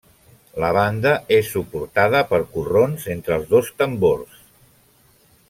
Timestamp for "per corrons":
2.33-3.07